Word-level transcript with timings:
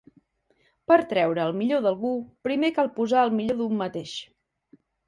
Per 0.91 0.97
treure 1.11 1.45
el 1.49 1.53
millor 1.61 1.85
d'algú 1.87 2.11
primer 2.49 2.75
cal 2.81 2.93
posar 2.99 3.23
el 3.29 3.39
millor 3.39 3.63
d'un 3.65 3.81
mateix. 3.85 4.21